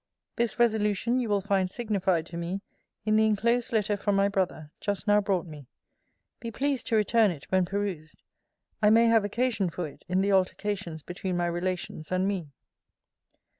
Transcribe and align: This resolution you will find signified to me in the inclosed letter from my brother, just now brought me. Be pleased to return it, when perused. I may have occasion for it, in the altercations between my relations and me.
This 0.35 0.57
resolution 0.57 1.19
you 1.19 1.29
will 1.29 1.41
find 1.41 1.69
signified 1.69 2.25
to 2.25 2.35
me 2.35 2.63
in 3.05 3.17
the 3.17 3.27
inclosed 3.27 3.71
letter 3.71 3.95
from 3.95 4.15
my 4.15 4.27
brother, 4.29 4.71
just 4.79 5.05
now 5.05 5.21
brought 5.21 5.45
me. 5.45 5.67
Be 6.39 6.49
pleased 6.49 6.87
to 6.87 6.95
return 6.95 7.29
it, 7.29 7.43
when 7.51 7.65
perused. 7.65 8.23
I 8.81 8.89
may 8.89 9.05
have 9.05 9.23
occasion 9.23 9.69
for 9.69 9.87
it, 9.87 10.03
in 10.09 10.21
the 10.21 10.31
altercations 10.31 11.03
between 11.03 11.37
my 11.37 11.45
relations 11.45 12.11
and 12.11 12.27
me. 12.27 12.49